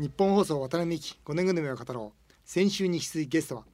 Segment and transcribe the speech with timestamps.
[0.00, 2.32] 日本放送渡辺美希5年組を語ろう。
[2.42, 3.64] 先週に引き続きゲストは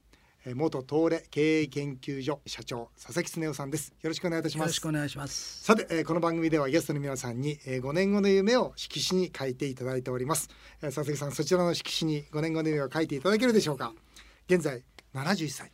[0.45, 3.93] えー元東レ経営研究所社長佐々木恒夫さんです。
[4.01, 4.67] よろしくお願いいたします。
[4.67, 5.63] よろしくお願いします。
[5.63, 10.49] さて、えーこの番組ではゲストの皆さんに、えー5年後の夢を色紙に書いていただいております、
[10.81, 13.93] えー佐々木さんそちらの色紙に5年後の夢を書いていただけるでしょうか。
[14.49, 14.83] 現在
[15.13, 15.71] 71歳、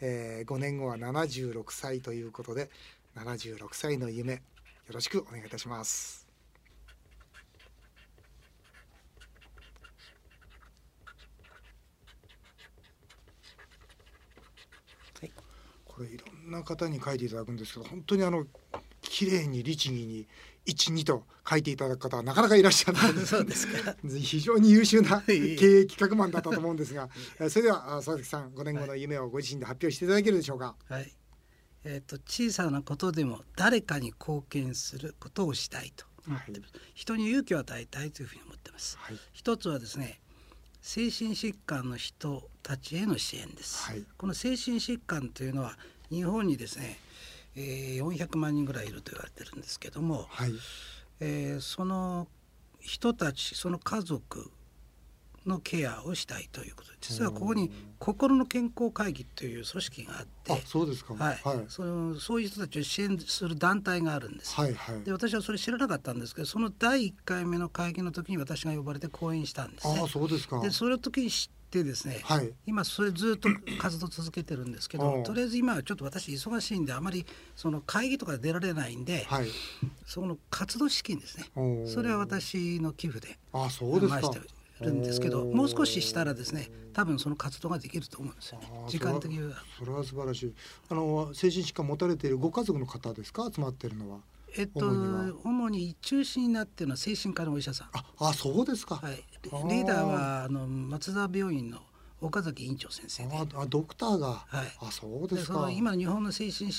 [0.00, 2.70] え5年後は76歳ということで
[3.16, 4.40] 76歳の夢よ
[4.92, 6.19] ろしくお願いいたします
[16.00, 18.46] これいろんな方に書いていただくんですけど本当にあの
[19.02, 20.26] 綺麗に律儀に
[20.66, 23.12] 12と書いていただく方はなかなかいらっしゃらない。
[24.20, 31.14] 非常に優秀な 経営企画マンだったと思うんですが えーそれではあ佐々木さん5年後の夢をご自身で発表していただけるでしょうか、はい。
[31.84, 36.72] えっ、と小さなことでも誰かに貢献することをしたいと思ってます。
[36.94, 38.96] 人に勇気を与えたいというふうに思ってます。
[38.96, 40.22] はい一つはですね、
[40.82, 43.82] 精神疾患の人たちへの支援です。
[43.84, 45.76] はいこの精神疾患というのは
[46.10, 46.98] 日本にですね、
[47.56, 50.52] えー、400万人ぐらいいると言われてるんですけども、はい。
[51.20, 52.28] えーその
[52.80, 54.50] 人たちその家族
[55.46, 61.14] のケアをしたいということで実はここに心の健康会議という組織があってあそうですか。
[61.14, 61.38] はい。
[61.42, 61.64] はい。
[61.68, 64.54] そのそういう人たちを支援する団体があるんです。
[64.54, 65.02] はいはい。
[65.02, 70.00] で私はそれ知らなかったんですけどその第1回目の会議の時に私が呼ばれて講演したんですね。
[70.04, 70.08] あ。
[70.08, 70.60] そうですか。
[70.60, 72.52] でその時に知ってですね、はい。
[72.66, 79.46] 今それずっと活動続けてるんですけどとりあえず今はちょっと私忙しいんであまりその会議とか出られないんで、はい。
[80.04, 81.44] その活動資金ですね。
[81.86, 84.40] それは私の寄付であそうですか回して
[84.84, 88.66] るんですけどもう少ししたらですね多分その活動ができると思うんですよね。
[88.88, 89.54] 時間的には。
[89.78, 90.54] それは素晴らしい。
[90.88, 94.18] あの精神疾患持たれているご家族の方ですか集まっているのは？
[94.56, 95.34] えっと主には。
[95.44, 99.86] 主に中心になっているのは精神科のお医者さん、ああそうですか、はい、リあー。
[99.86, 101.78] ダーはあの松田病院の
[102.20, 104.66] 岡崎院長先生でああドクターが、はい。
[104.80, 106.70] あそうでですそかの今の日本の精神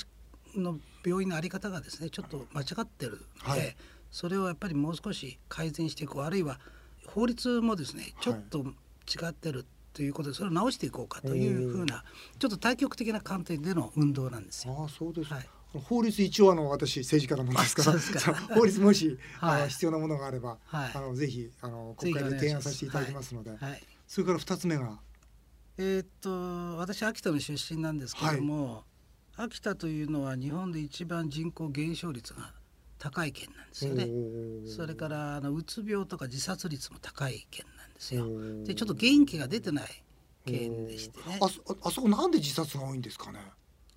[0.56, 3.76] の病院のあり方がですねちょっと間違ってるので、はい。
[4.10, 6.60] それをやっぱりもう少し改善していこうあるいは
[7.06, 12.04] 法律もですねちょっと違ってるということでそれを直していこうかというふうな
[12.38, 14.84] ちょっと対極的な観点での運動なんですよ。
[14.86, 15.48] あそうですか、はい
[15.80, 17.82] 法律一応あの私政治家なものですか
[18.30, 19.62] ら 法律もし、はい。
[19.62, 20.92] あ必要なものがあれば、はい。
[20.94, 23.82] あのぜひあの国会で提案させていただきますので、はい。
[24.06, 25.00] それから二つ目が？
[25.78, 28.84] えーっと私秋田の出身なんですけども、
[29.36, 32.52] 秋田というのは日本で一番人口減少率が
[32.98, 34.06] 高い県なんですよね。
[34.68, 38.26] それからあのうつ病とか自殺率も高い県なんですよ。
[38.64, 40.04] でちょっと元気が出てない
[40.44, 41.38] 県でしてね。
[41.40, 41.48] あ
[41.90, 43.40] そこなんで自殺が多いんですかね？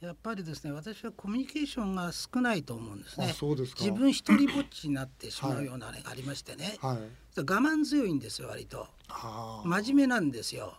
[0.06, 3.34] やっぱりですね私はコミュニケーションが少ないと思うんですあね。
[3.34, 3.84] そうですか。
[3.84, 6.98] 自分一人ぼっちになってしまうようなあれがありましてね、はい。
[7.38, 8.88] 我慢強いんですよ割と。
[9.66, 10.76] 真面目なんですよ。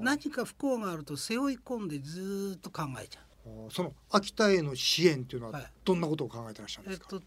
[0.00, 3.72] 何か不幸があると背負い込んでずーっと考えちゃう。
[3.72, 5.72] その秋田への支援っていうのははい。
[5.84, 7.26] どんなことを考えてらっしゃるんですか、えっと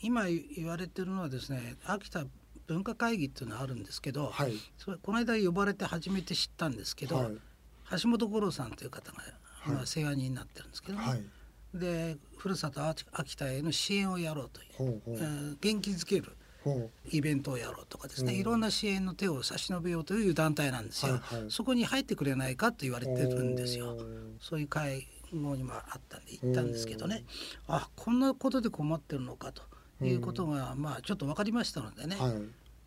[0.00, 2.24] 今言われてるのはですね秋田
[2.68, 4.52] 文化会議っていうのがあるんですけど、はい。
[4.76, 7.36] それこの間呼ばれて初めて知ったんですけど、はい。
[8.02, 9.22] 橋本五郎さんという方が、
[9.84, 11.22] 世話人になってるんですけどね、はい。
[11.74, 16.32] でふるさと秋秋田への支援をやろうという、えー元気づける
[16.64, 18.38] ほイベントをやろうとかですね、うん。
[18.40, 21.50] いろんな支援の手を差し伸べようという団体なんですよ、はいはい。
[21.50, 23.96] そこに入ってくれないかと言われてるんですよ。
[24.40, 27.24] そういう会合にもあったんで行ったんですけどね。
[27.66, 29.62] あこんなことで困ってるのかと
[30.04, 32.32] いうことが、まあちょっと分かりましたのでね、はい。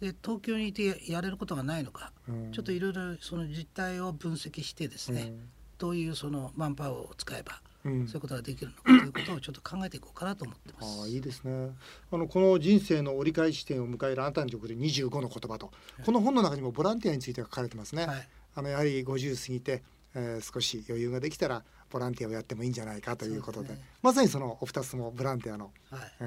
[0.02, 2.52] で東京にいてややれることがないのか、うん。
[2.52, 5.34] ちょっといろいろその実態を分析してですね、
[5.82, 7.92] どういうそのマンパワーを使えばうん。
[7.94, 11.00] うんそういうことができるのかということをちょっと考えていこうかなと思ってます。
[11.02, 11.72] ああいいですね。
[12.12, 15.72] あのこの人生の折り返し点を迎えるあなたにとって25の言葉と、
[16.06, 18.28] この本の中にもボランティアについて書かれてますね、はい。
[18.56, 19.84] あのやはり50過ぎて、
[20.14, 23.84] えー少し余裕ができたらボランティアをやってもいいんじゃないかということでね。
[24.04, 25.72] まさにそのお二つともボランティアの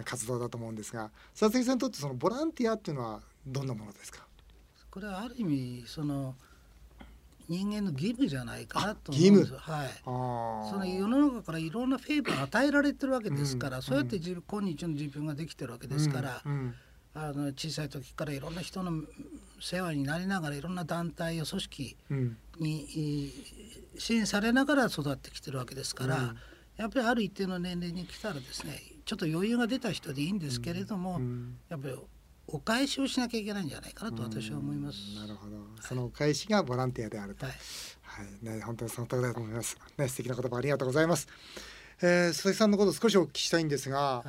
[0.05, 4.27] 活動だと思うんですが佐々木さんにとってそのボランティアっていうのはどんなものですか？
[4.91, 6.35] これはある意味その
[7.49, 9.53] 人間の義務じゃないかなとあ思うんです。
[9.53, 9.59] よ。
[9.59, 9.89] はい。
[9.89, 16.75] あその世の中からいろんなフェーバーが与えられてるわけですから、うんそうやって自分今日の自分ができてるわけですから、うんうん。
[17.15, 19.03] あの小さい時からいろんな人の
[19.61, 22.37] 世話になりながらいろんな団体や組織うん。
[22.59, 22.83] に
[23.27, 23.33] い
[23.99, 26.37] 支援されながら育ってきてるわけですから、うん。
[26.77, 31.59] やっぱりある一定の年齢に来たらですねちょっと余裕が出た人でいいんですけれども、うん。
[31.69, 31.95] やっぱり
[32.55, 34.99] お返しをしなきゃいけないんじゃないかなと私は思います。
[35.11, 35.57] うんなるほど。
[35.83, 37.47] その返しがボランティアであると。
[37.47, 37.55] はい。
[38.05, 39.77] はい、ね、本当にその通りだと思います。
[39.99, 41.27] ね、素敵な言葉ありがとうございます。
[42.01, 44.29] えー、鈴木さんのこと少しお聞きしたいんですが、はい、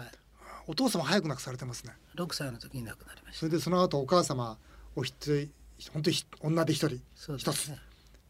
[0.65, 1.93] お父様早く亡くされてますね。
[2.15, 4.57] 6歳の時に亡くなりましそれでその後お母様
[4.95, 5.51] お一人
[5.93, 6.99] 本当にひ女で一人
[7.37, 7.77] 一つそう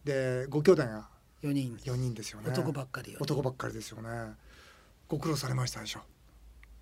[0.04, 1.08] でご兄弟が
[1.42, 2.50] 4人四人ですよね。
[2.50, 4.10] 男ばっかりよ男ばっかりですよね。
[5.08, 6.02] ご苦労されましたでしょ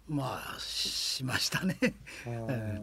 [0.07, 1.77] まあしましたね、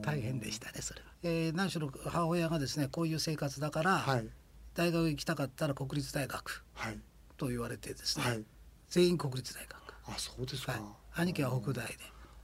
[0.02, 4.28] 大変でしたねそれは、えー何しろ母親がですねこういう生活だから、はい。
[4.74, 6.98] 大学行きたかったら国立大学はい。
[7.36, 8.44] と言われてですね、はい。
[8.88, 9.76] 全員国立大学、
[10.06, 10.80] あそうですか、はい、
[11.16, 11.94] 兄貴は北大で。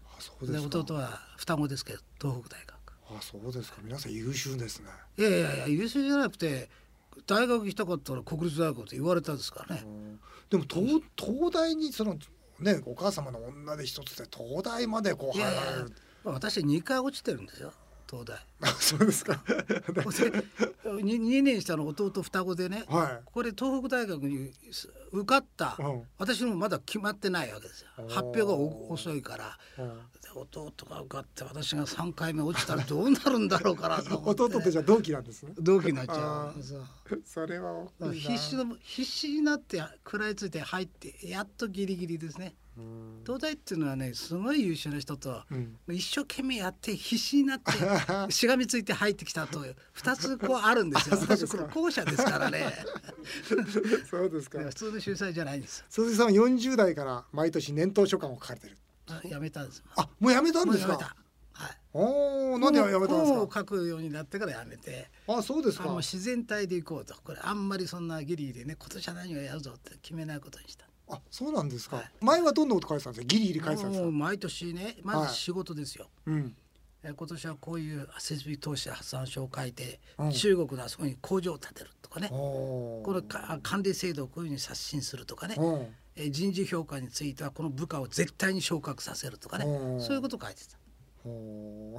[0.07, 0.79] あそうでですか。
[0.81, 2.77] 弟は双子ですけど東北大学。
[3.19, 3.79] あそうですか。
[3.83, 4.89] 皆さん優秀ですね。
[5.17, 6.69] いやいやいや優秀じゃなくて
[7.27, 9.83] 大学行きたかったら国立大学って言われたんですからね。
[9.87, 10.21] うん。
[10.51, 12.19] でも東東大にその
[12.61, 15.93] ねお母様の女で一つで東大までこう入られる。
[16.25, 17.73] 私2回落ちてるんですよ。
[18.09, 18.37] 東大。
[18.63, 19.43] あそうですか。
[20.85, 24.53] 2, 年下の弟双子でねはこれ東北大学に
[25.13, 26.03] 受かった、うん。
[26.19, 27.89] 私もまだ決まってないわけですよ。
[28.09, 29.59] 発表がお遅いから。
[30.39, 35.55] 弟が受かって私が3回目落ちたらどうなるんだろうかなと思って、 弟ってじゃあ同期なんですね。
[35.59, 42.55] 同期になっちゃあうそうそれは必死の必死になって食らいついて入ってやっとギリギリですね。
[42.61, 42.66] うん
[43.25, 45.77] 東大っていうのはねすごい優秀な人とうん。
[45.89, 47.73] 一生懸命やって必死になって
[48.33, 49.65] しがみついて入ってきたと
[49.97, 51.15] 2つこうあるんですよ。
[51.17, 51.63] あそうですか。
[51.65, 52.73] 私これ後者ですからね。
[54.11, 54.59] そうですか。
[54.61, 58.77] 普通の秀才じゃないんです鈴木さんは40代から毎年年頭書簡を書かれてる。
[59.09, 60.93] あやめたんですあもうやめたんですか？
[60.93, 61.17] もうやめた。
[61.53, 61.79] はい。
[61.95, 65.85] おおなんでやめたんです本をか書くようになってからやめてあそうですか。
[65.85, 67.15] あもう自然体で行こうと。
[67.23, 72.11] これあんまりそんなギリギリね今年は何をやるぞって決めないことにしたあそうなんですか、はい。
[72.21, 73.27] 前はどんなこと書いてたんですか。
[73.27, 74.11] ギリギリ書いてたんですか。
[74.11, 76.57] 毎年ねまはいず仕事ですよ、うん。
[77.03, 80.33] え今年はこういう設備投資発散書を書いて、うん。
[80.33, 82.29] 中国のあそこに工場を建てるとかね。
[82.29, 85.87] このか管理制度をこういうふうに刷新するとかね、うん。
[86.17, 89.65] え人事評価についてはこの部下を絶対に昇格させるとかね。
[89.65, 90.01] うん。
[90.01, 90.77] そういうことを書いてた。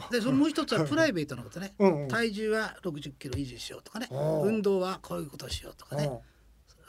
[0.09, 1.73] でそのもう一つはプライベートなことね。
[1.79, 2.07] うんうん。
[2.07, 4.07] 体重は60キロ維持しようとかね。
[4.11, 6.05] 運動はこういうことをしようとかね。
[6.05, 6.19] うん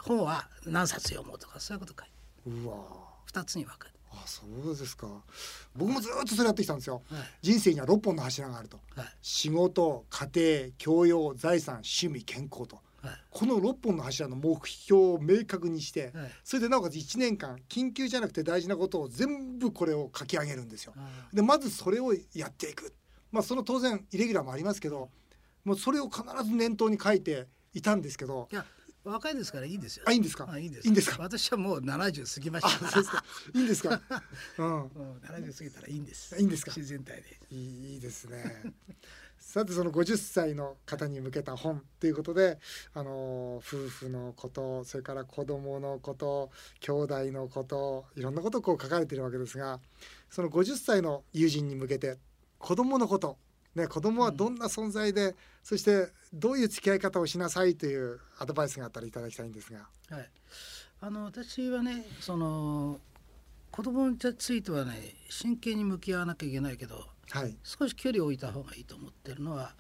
[0.03, 2.55] 本は何冊読もうとかそういうこと書い。
[2.55, 2.77] てうわ。
[3.33, 5.07] 2つに分かれあそうですか。
[5.77, 7.03] 僕もずっとそれやってきたんですよ。
[7.09, 7.25] て、はい。
[7.43, 8.81] 人生には6本の柱があると。
[8.95, 9.07] はい。
[9.21, 12.81] 仕事家庭教養財産趣味健康と。
[13.03, 13.15] はい。
[13.31, 16.31] この6本の柱の目標を明確にしてはい。
[16.43, 20.95] それでなおかつ1年間緊急じゃなくて大事なことを全部これを書き上げるんですよ。
[20.97, 22.95] あでまずそれをやっていく、
[23.31, 25.11] まあ、その当然イレギュラーもありますけど
[25.65, 28.65] もうそれを必ず念頭に書いていたんですけどいや
[29.05, 30.05] 若いですからいいですよ。
[30.07, 30.49] あいいんですか？
[30.51, 30.87] あいいです。
[30.87, 31.23] いいんですか？
[31.23, 32.89] 私はもう70過ぎまあした。
[32.89, 33.25] そうですか。
[33.55, 34.01] いいんですか、
[34.59, 34.87] うん、も
[35.23, 36.37] う70過ぎたらいいんです。
[36.39, 36.73] いいんですか？
[36.77, 37.39] 自然体で。
[37.51, 38.75] いいですね。
[39.39, 42.59] さてその50歳の方に向けた本ということで、
[42.93, 46.51] あの夫婦のことそれから子供のこと
[46.81, 49.81] 兄弟のこといろんなことをこう書かれているわけですが
[50.29, 52.19] その50歳の友人に向けて
[52.59, 53.39] 子供のこと、
[53.75, 59.89] ね、子供はどんな存在で、そしてどういう付き合い方をしなさいというアドバイスがあったらいただきたいんですが。
[60.11, 60.31] はい、
[61.01, 63.01] あの私はねその
[63.71, 67.57] 子供についてはね真剣に向き合わなきゃいけないけどはい。
[67.63, 69.75] 少し距離を置いた方がいいと思ってるのは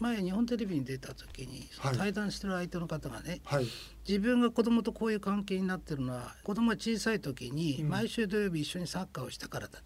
[0.00, 1.96] 前日本テレビに出た時に、はい。
[1.96, 3.66] 対談してる相手の方がねはい。
[4.06, 7.88] 自分が子供とこういう関係になってるのは子供が小さい時にうん。
[7.88, 9.80] 毎週土曜日一緒にサッカーをしたからだ、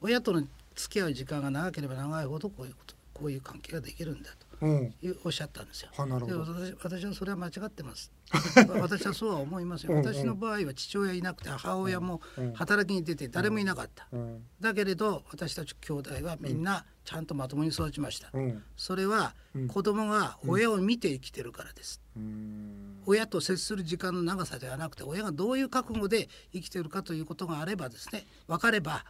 [0.00, 4.30] 親との付き合う時間が長ければ長いほどこういうことこういう関係ができるんだ
[4.60, 4.92] うん。
[4.92, 5.90] というおっしゃったんですよ。
[5.96, 6.54] はなるほど。
[6.60, 8.12] で私私はそれは間違ってます。
[8.80, 9.92] 私はそうは思いますよ。
[9.92, 10.04] うんうん。
[10.04, 14.44] 私の場合は父親いなくて母親もうん働きに出て誰もいなかった、うん。
[14.60, 18.62] だけれど私たち兄弟はみんなちゃんとまともに育ちました、うん。
[18.76, 19.68] それはうん。
[19.68, 23.02] 子供が親を見て生きてるからです、うん。
[23.06, 29.04] 親と接する時間の長さではなくて親がどういう覚悟で生きてるかということがあればですね分かれば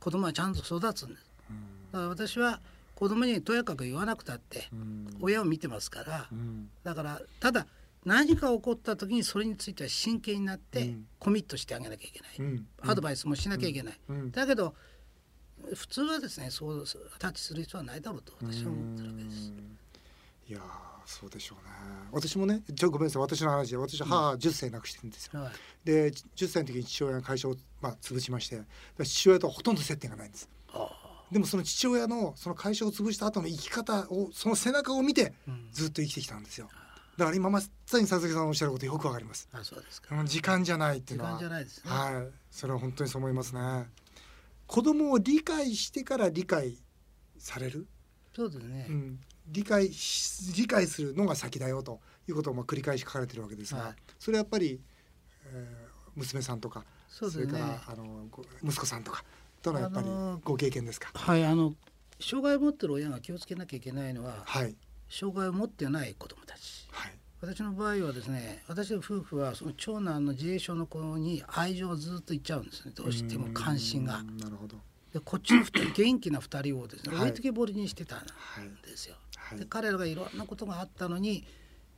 [0.00, 1.24] 子供はちゃんと育つんです。
[1.92, 2.60] だから私は
[2.94, 5.16] 子供にとやかく言わなくたってうん。
[5.20, 6.68] 親を見てますから、うん。
[6.84, 7.66] だからただ
[8.04, 11.06] 何か起こった時にそれについては真剣になってうん。
[11.18, 12.66] コミットしてあげなきゃいけない、うん。
[12.82, 14.30] アドバイスもしなきゃいけない、うん。
[14.30, 14.74] だけど
[15.74, 16.84] 普通はですねそう
[17.18, 19.52] タッチする必要はないだろうと私は思ってるわけです。
[20.48, 20.62] いやー
[21.08, 21.72] そうでしょうね。
[22.12, 23.22] 私もねちょごめんなさい。
[23.22, 25.52] 私の話で私は母10歳亡くしてるんですよ、はい。
[25.82, 28.60] で10歳の時に父親が会社を、まあ、潰しまして
[28.98, 30.50] で父親とはほとんど接点がないんです。
[30.74, 30.90] あ
[31.32, 35.32] でもその父親のその会社を潰した後の生き方をその背中を見て
[35.72, 36.68] ずっと生きてきたんですよ。
[37.16, 39.48] だから今まさに佐々木さんのおっしゃることよくわかります。
[39.52, 40.14] あそうですか。
[40.14, 41.30] うん時間じゃないっていうのは。
[41.30, 41.90] 時間じゃないですね。
[41.90, 42.28] はい。
[42.50, 43.86] それは本当にそう思いますね。
[44.66, 46.76] 子供を理解してから理解
[47.38, 47.86] される。
[48.38, 53.94] そうですね、うん、理解し理解するのが先だよということをまあ繰り返し書かれてるわけですが、はい。
[54.18, 54.80] それはやっぱり、
[55.52, 57.42] えー娘さんとかそね。
[57.42, 59.22] れからあのご息子さんとか
[59.62, 61.10] とのやっぱりあのーご経験ですか？
[61.14, 61.74] はいあの
[62.20, 64.74] 障害を持ってる親が気をつけなきゃいけないのははい、
[65.08, 66.88] 障害を持ってない子どもたち。
[66.90, 67.12] はい。
[67.40, 72.90] 私の場合はですね私の夫婦はその長男の自閉症の子に愛情をずっといっちゃうんですね。
[72.96, 74.18] どうしても関心が。
[74.18, 74.22] う。
[74.24, 74.76] んなるほど
[75.12, 77.28] でこっちの二人元気な2人をですねはい。
[77.28, 79.16] 置いてけぼりにしてたんはいですよ。
[79.36, 79.58] はい。
[79.58, 81.46] で彼らがいろんなことがあったのに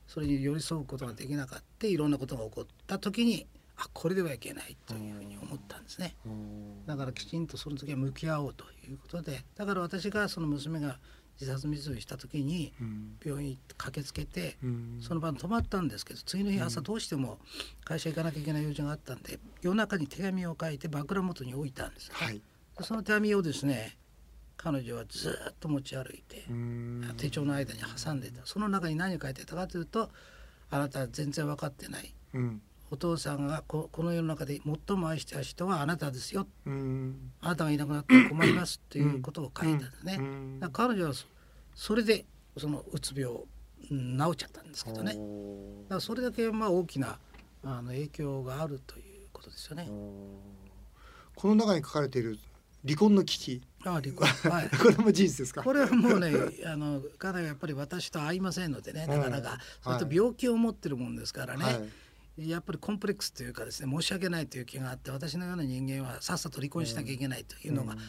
[0.07, 6.15] それに寄り添うことができなかったいろんなことが起こった時にあこれではいけないというふうに思ったんですね。
[6.25, 6.85] うん。
[6.85, 10.99] だからきちんとその時は向き合おうということでだから私がその娘が
[11.39, 13.17] 自殺未遂した時にうん。
[13.23, 14.99] 病院に駆けつけてうん。
[15.01, 17.39] その晩泊まったんですけど次の日朝どうしても
[17.83, 22.35] 会社行かなきゃいけない用事があったんで夜中に手紙を書いて枕元に置いたんです、はい。
[22.35, 22.41] で
[22.79, 23.97] その手紙をですね
[24.57, 27.13] 彼女はずっと持ち歩いてうん。
[27.17, 28.45] 手帳の間に挟んでた。
[28.45, 30.09] その中に何を書いてたかというと
[30.69, 32.13] あなたは全然分かってない。
[32.33, 32.61] うん。
[32.91, 36.45] お父さんがここの世の中で最も愛した人はあなたですよ。
[36.65, 37.31] うん。
[37.41, 40.17] あなたがいなくなったら困りますということを書いたんですね。
[40.19, 40.59] うん。
[40.59, 41.25] だから彼女はそ
[41.73, 42.25] それで
[42.57, 43.33] そのうつ病
[43.89, 45.13] うん治っちゃったんですけどね。
[45.13, 47.17] だからそれだけまあ大きな
[47.63, 49.87] あの影響があるということですよね。
[51.35, 52.37] この中に書かれている
[52.85, 53.61] 離婚の危機。
[53.85, 54.27] あ離婚。
[54.51, 54.69] はい。
[54.77, 55.63] これも事実ですか？
[55.63, 56.31] これはもうね
[56.65, 61.71] あの彼はやっぱり私と合いませんのでねなかなか、それと病気を持ってるもんですからね、は
[62.37, 62.49] い。
[62.49, 67.99] やっぱりコンプレックスというかですね申し訳ないという気があって私のような人間はさっさと離婚しなきゃいけないというのが、うん。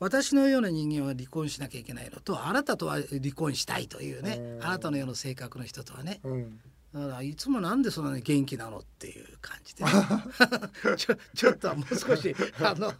[0.00, 4.64] 私のような人間は離婚しなきゃいけないのとあなたとは離婚したいというねうん。
[4.64, 6.60] あなたのような性格の人とはねうん
[6.92, 9.90] だからいつもなんでそんなに元気なのっていう感じで、ね、
[10.98, 12.92] ちょちょっともう少しあの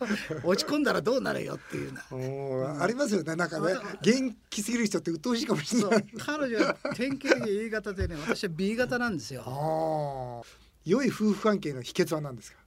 [0.44, 2.04] 落ち込んだらどうなるよっていうな。
[2.12, 3.34] おーありますよね。
[3.34, 6.06] なんかね元気すぎる人って鬱陶しいかもしれない。
[6.18, 9.42] 彼女は典型的に A 型でね私は B 型なんですよ。
[10.84, 12.58] 良い夫婦関係の秘訣は何ですか？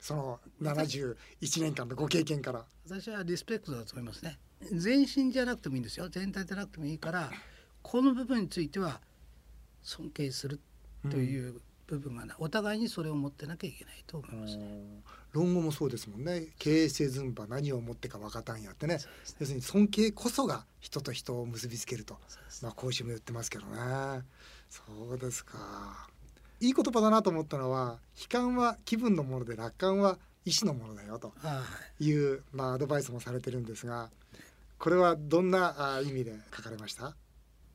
[0.00, 1.16] その71
[1.62, 2.64] 年間のご経験から。
[2.86, 4.38] 私はリスペクトだと思いますね。
[4.72, 6.08] 全身じゃなくてもいいんですよ。
[6.08, 7.30] 全体じゃなくてもいいから
[7.82, 9.00] この部分については
[9.82, 10.60] 尊敬する
[11.10, 14.56] という部分がな、お互いにそれを持ってなきゃいけないと思います。
[14.56, 15.02] ね。
[15.32, 16.48] 論語もそうですもんね。
[16.58, 18.96] 経営せずんば何をもってか分かたんやってね。
[18.96, 19.00] ね。
[19.38, 22.18] 要するに尊敬こそが人と人を結びつけると。
[22.28, 24.22] そうですまあ講師も言ってますけどね。
[24.68, 24.82] そ
[25.14, 26.08] うですか。
[26.60, 31.32] いい言葉だなと思ったのは悲観は気分のもので楽観は意志のものだよと
[31.98, 32.06] い。
[32.06, 34.10] いう、まあ、アドバイスもされてるんですが
[34.78, 37.14] これはどんなあ意味で書かれました？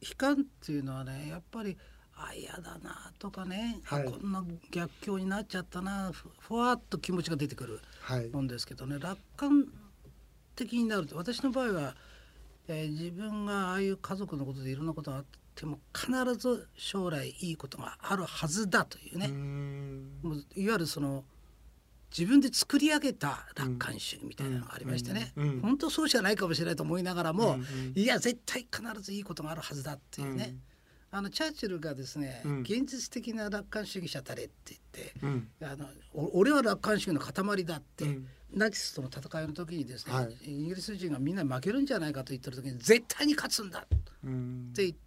[0.01, 1.77] 悲観っていうのはねやっぱり
[2.17, 4.05] あ嫌だなとかね、はい。
[4.05, 6.11] こんな逆境になっちゃったな。
[6.13, 8.29] ふふわっと気持ちが出てくるはい。
[8.29, 8.99] もんですけどね。
[8.99, 9.65] 楽観
[10.55, 11.95] 的になると私の場合は、
[12.67, 20.19] えー自分がああいう家族のことでいろんなことがあっても必ず将来いいことがあるはずだというね、ん。
[20.23, 21.25] もういわゆるその
[22.17, 25.49] 自分で作り上げた楽観主義みたいなのがありましてね、うん。
[25.49, 25.61] うん。
[25.61, 27.93] 本当そうじゃないかもしれないと思いながらも、うんうん。
[27.93, 30.55] いや絶対必ずいいことがあるはずだっていうね、
[31.15, 32.59] あのチャーチルがですね、うん。
[32.59, 35.47] 現実的な楽観主義者たれって言ってうん。
[35.63, 38.27] あのお俺は楽観主義の塊だって、うん。
[38.53, 40.33] ナチスとの戦いの時にですね、はい。
[40.43, 44.73] イギリス人がみんな負けるんじゃないかと言ってる時に絶対に勝つんだっうん。
[44.75, 44.97] て言っ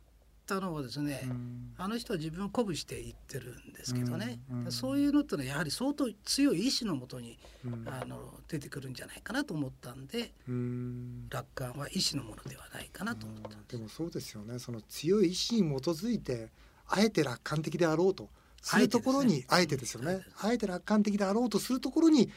[0.48, 1.74] たのをですね、うん。
[1.76, 4.40] あの人は自分を鼓舞して言ってるんですけどね、
[4.70, 7.84] そういうのってのはやはり相当強い意志のもとに、うん。
[7.86, 11.28] あの出てくるんじゃないかなと思ったんでうん。
[11.28, 13.76] 楽観は意志のものではないかなと思ったんです。
[13.76, 14.58] でもそうですよね。
[14.58, 16.50] その強い意志に基づいて
[16.86, 18.30] あえて楽観的であろうと
[18.62, 20.22] するところにあえてですよね。
[20.40, 22.30] あえて楽観的であろうとするところに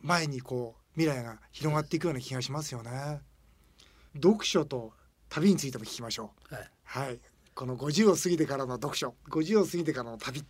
[0.00, 3.20] 前にこう未来が広がっていくような気がしますよね。
[4.14, 4.92] 読書と
[5.28, 6.54] 旅についても聞きましょう。
[6.54, 6.70] はい。
[6.84, 7.20] はい
[7.54, 9.14] この50を過ぎてからの読書。
[9.28, 10.44] 50を過ぎてからの旅。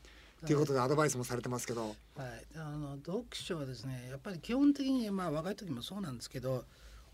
[0.47, 1.95] ということでアドバイスもされてますけど、はい、
[2.57, 6.65] あの読書はですねやっぱり基本的にまあ若い時もそうなんですけど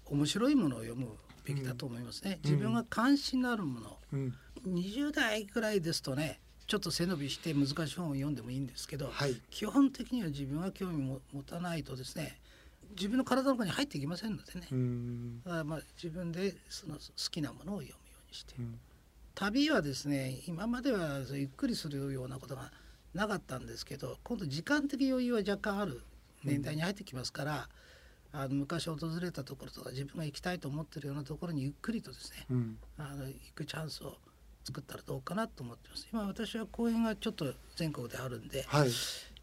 [0.07, 1.09] 面白いものを読む
[1.45, 2.51] べきだと思いますね、うん。
[2.51, 4.35] 自分が関心のあるもの、うん、
[4.67, 9.35] 20代ぐらいですとねちょっと背伸びして難しい本を読んでもいいんですけど、はい。
[9.51, 12.39] 基本的には自分が興味も持たないとですね
[12.97, 15.43] 自分の体の中に入っていきませんのでね、うん。
[15.43, 17.95] だからまあ自分でその好きなものを読むよ
[18.27, 18.79] うにして、うん
[19.39, 22.73] 旅はですね今まではゆっくりするようなことが
[23.15, 26.01] なかったんですけど今度時間的余裕は若干ある
[26.43, 27.69] 年代に入ってきますから、
[28.33, 32.79] あの昔訪れたところとか自分が行きたいと思ってるようなところにゆっくりとですねうん。
[32.97, 34.17] あの行くチャンスを
[34.65, 36.07] 作ったらどうかなと思ってます。
[36.13, 38.91] 今私は公園がちょっと全国であるんではい。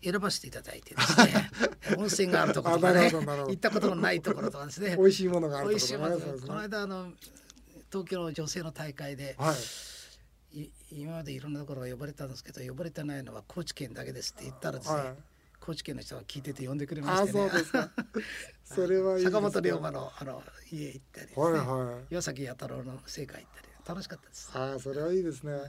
[0.04, 1.50] 選ばせていただいてですね
[1.98, 6.22] 温泉があるところとかね行ったことのないところとかですね 美味しいものがあるところね。
[6.42, 7.14] この間あの
[7.96, 9.54] 東京の女性の大会で、は
[10.54, 10.60] い。
[10.60, 15.14] い今までいろんなところが呼ばれたんですけど呼ばれてないのは高知県だけですって言ったらですね、はい。
[15.62, 17.50] 高知県の人が聞いてて呼んでくれまあしてね。
[18.66, 22.06] それはいい坂本龍馬のあの家行ったりね、はいはい。
[22.12, 24.52] 岩崎弥太郎の聖火行ったり楽しかったです。
[24.54, 25.54] ああそれはいいですね。
[25.54, 25.60] や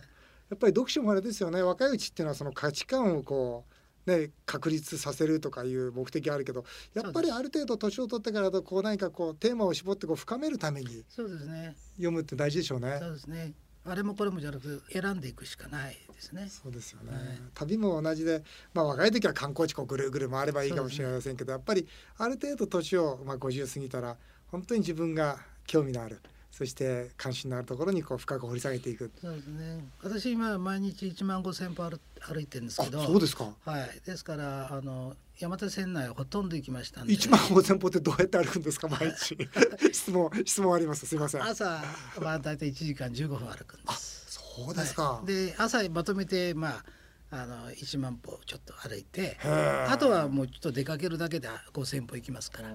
[0.54, 1.62] っぱり読書もあれですよね。
[1.62, 3.74] 若いうちっていうのはその価値観をこう
[4.06, 11.76] ね確立させるとかいう目的あるけどやっぱりある程度年を取ってからだとこう何かこうテーマを絞ってこう深めるためにそうですね。
[11.96, 13.12] 読むって大事でしょうねそう。
[13.12, 13.52] ですね。
[13.88, 16.48] あれもこれもじゃなくて選んでいくしかないですね。
[16.48, 17.22] そうですよね、はい
[17.54, 18.42] 旅も同じで、
[18.74, 21.86] まあ、若い時は観光地こうぐるぐる回ればいいかもしれませんけど、やっぱり
[22.18, 24.16] ある程度年を、まあ、50過ぎたら
[24.48, 26.20] 本当に自分が興味のある
[26.56, 29.84] そして関心のあるところにこう深く掘り下げていくそうですね。
[30.02, 33.04] 私今毎日1万5千歩歩歩いてるんですあけど。
[33.04, 34.00] そうですかはい。
[34.06, 37.12] ですからあの山手線内ほとんど行きましたんで。
[37.12, 38.88] 1万5000歩ってどうやって歩くんですか？
[38.88, 39.36] 毎日
[39.92, 41.84] 質問質問ありますすいません朝
[42.22, 44.40] まあ大体1時間15分歩くんです。
[44.56, 46.84] そうですか、はいで朝まとめてまあ
[47.28, 52.70] あの1万歩ちょっと歩いてあとはもうちょっと出かけるだけで5,000歩行きますから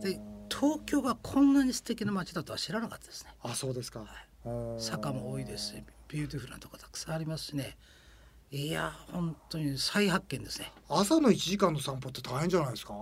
[0.00, 0.18] で
[0.62, 3.34] 東京がこんなに素敵な街だとは知らなかったですね。
[3.42, 4.06] あそうですか、
[4.78, 7.76] 坂も多いですしビューティフルなとこたくさんありますしね。
[8.52, 10.70] いや本当に再発見ですね。
[10.88, 12.94] 朝の1時間の散歩って大変じゃないですか？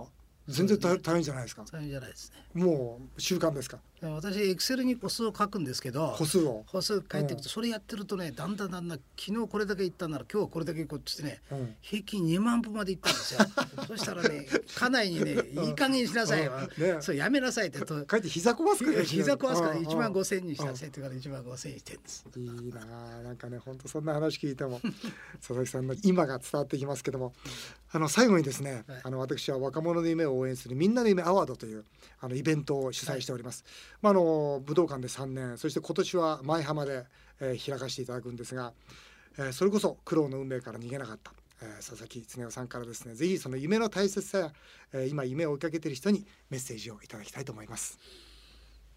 [0.47, 1.63] 全然大大変じゃないですか？
[1.67, 2.63] そういうんじゃないですね。
[2.63, 3.77] もう習慣ですか？
[3.77, 11.75] で私エクセルに歩数を書くんですけど歩数を、歩数書いていくとそれやってるとねだんだんだんだん昨日これだけ行ったなら今日はこれだけ行こうってねうん。
[11.81, 13.39] 平均2万歩まで行ったんですよ。
[13.87, 15.31] そしたらね家内にね
[15.67, 16.97] 「いい加減にしなさいね。
[16.99, 18.05] そうやめなさい」ってと。
[18.09, 19.85] 書いて膝壊すから膝壊すからうん。
[19.85, 22.25] 1万5千にしたせってから1万5千にしてるんです。
[22.37, 23.21] いいなあ。
[23.21, 24.81] なんかね本当そんな話聞いても
[25.39, 27.33] 佐々木さんの今が伝わってきますけども
[27.91, 29.01] あの最後にですね、はい。
[29.03, 31.85] あの私は若者の夢を応援するみんなの夢アワードという
[32.19, 33.65] あのイベントを主催しております、
[34.01, 37.05] まああの武道館で3年そして今年は舞浜で、
[37.39, 38.73] えー開かせていただくんですが、
[39.37, 44.51] えーそれこそ苦労の運命から逃げなかった、えー佐々木恒夫さんからですねぜひその夢の大切さや、
[44.93, 47.99] えー今夢を追いかけている人にメッセージをいただきたいと思います。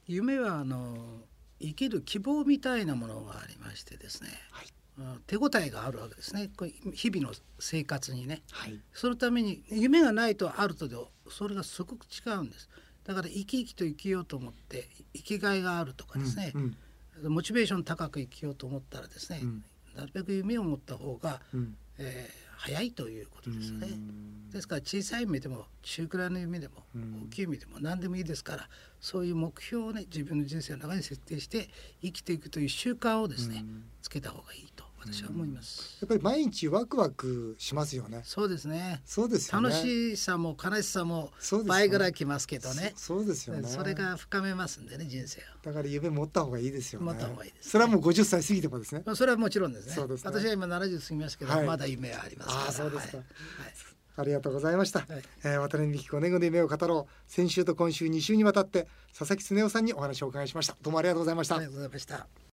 [0.07, 1.23] 夢はあの
[1.61, 4.67] 生きる希望みたいなものがありましてですね、はい。
[5.01, 6.51] あ手応えがあるわけですね。
[6.57, 8.43] これ日々の生活にね。
[8.51, 8.79] はい。
[8.93, 10.97] そのために夢がないとあるとで
[11.31, 12.69] それがすごく違うんです
[13.05, 16.77] だから生き生きと生きようと思って生きがいがあるとかですね、うん
[17.23, 19.65] モチベーション高く生きようと思ったらですね、うん。
[19.97, 21.77] なるべく夢を持った方が、うん。
[21.97, 23.89] えー早いということですね。
[23.91, 24.51] うん。
[24.51, 27.23] ですから小さい夢でも中くらいの夢でもうん。
[27.27, 28.69] 大きい夢でも何でもいいですから
[29.01, 31.69] そういう目標をね自分の人生の中に設定して
[32.01, 33.85] 生きていくという習慣をですねうん。
[34.01, 34.73] つけた方がいい。
[34.74, 34.74] と
[35.07, 35.99] 私は思います。
[36.01, 38.23] やっぱり毎日ワクワクしますよね。
[38.25, 39.69] そうですねそうですよね。
[39.69, 41.31] 楽しさも悲しさも
[41.67, 43.69] 倍ぐらいきますけどねそそうですよね。
[43.69, 47.07] それが深めますんでね人生だから夢持った方がいいですよね。
[47.07, 49.03] 持った方がいいですねそれはもう50歳過ぎてもですね。
[49.07, 53.27] をそれはもちろんですね私は今70過ぎましたけど、はいまだ夢はありますからああそうですかはい
[54.17, 55.01] ありがとうございました。
[55.01, 55.09] はい
[55.43, 57.13] えー渡辺美希5年後の夢を語ろう。
[57.27, 58.87] 先週と今週2週にわたって
[59.17, 60.77] 佐々木恒夫さんにお話をお伺いしました。
[60.81, 61.57] どうもありがとうございました。
[61.57, 62.29] ありがとうございました